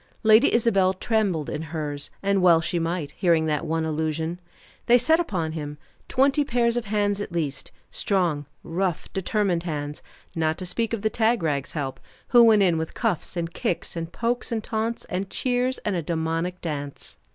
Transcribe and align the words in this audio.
Lady 0.23 0.51
Isabel 0.51 0.95
trembled 0.95 1.47
in 1.47 1.61
hers; 1.61 2.09
and 2.23 2.41
well 2.41 2.59
she 2.59 2.79
might, 2.79 3.11
hearing 3.11 3.45
that 3.45 3.67
one 3.67 3.85
allusion. 3.85 4.39
They 4.87 4.97
set 4.97 5.19
upon 5.19 5.51
him, 5.51 5.77
twenty 6.07 6.43
pairs 6.43 6.75
of 6.75 6.85
hands 6.85 7.21
at 7.21 7.31
least, 7.31 7.71
strong, 7.91 8.47
rough, 8.63 9.13
determined 9.13 9.61
hands; 9.61 10.01
not 10.33 10.57
to 10.57 10.65
speak 10.65 10.93
of 10.93 11.03
the 11.03 11.11
tagrag's 11.11 11.73
help, 11.73 11.99
who 12.29 12.43
went 12.43 12.63
in 12.63 12.79
with 12.79 12.95
cuffs, 12.95 13.37
and 13.37 13.53
kicks, 13.53 13.95
and 13.95 14.11
pokes, 14.11 14.51
and 14.51 14.63
taunts, 14.63 15.05
and 15.05 15.29
cheers, 15.29 15.77
and 15.85 15.95
a 15.95 16.01
demoniac 16.01 16.61
dance. 16.61 17.19